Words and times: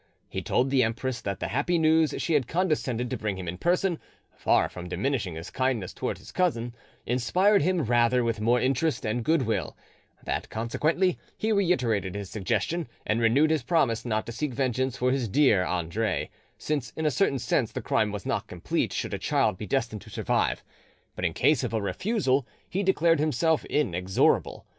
He 0.27 0.41
told 0.41 0.71
the 0.71 0.81
empress 0.81 1.21
that 1.21 1.39
the 1.39 1.49
happy 1.49 1.77
news 1.77 2.15
she 2.17 2.33
had 2.33 2.47
condescended 2.47 3.11
to 3.11 3.17
bring 3.17 3.37
him 3.37 3.47
in 3.47 3.59
person, 3.59 3.99
far 4.35 4.67
from 4.67 4.89
diminishing 4.89 5.35
his 5.35 5.51
kindness 5.51 5.93
towards 5.93 6.19
his 6.19 6.31
cousin, 6.31 6.73
inspired 7.05 7.61
him 7.61 7.83
rather 7.83 8.23
with 8.23 8.41
more 8.41 8.59
interest 8.59 9.05
and 9.05 9.23
goodwill; 9.23 9.77
that 10.23 10.49
consequently 10.49 11.19
he 11.37 11.51
reiterated 11.51 12.15
his 12.15 12.31
suggestion, 12.31 12.87
and 13.05 13.21
renewed 13.21 13.51
his 13.51 13.61
promise 13.61 14.03
not 14.03 14.25
to 14.25 14.31
seek 14.31 14.55
vengeance 14.55 14.97
for 14.97 15.11
his 15.11 15.29
dear 15.29 15.63
Andre, 15.63 16.31
since 16.57 16.89
in 16.97 17.05
a 17.05 17.11
certain 17.11 17.37
sense 17.37 17.71
the 17.71 17.79
crime 17.79 18.11
was 18.11 18.25
not 18.25 18.47
complete 18.47 18.91
should 18.91 19.13
a 19.13 19.19
child 19.19 19.55
be 19.55 19.67
destined 19.67 20.01
to 20.01 20.09
survive; 20.09 20.63
but 21.15 21.25
in 21.25 21.31
case 21.33 21.63
of 21.63 21.73
a 21.75 21.79
refusal 21.79 22.47
he 22.67 22.81
declared 22.81 23.19
himself 23.19 23.63
inexorable. 23.65 24.65